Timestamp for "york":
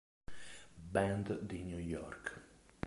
1.77-2.39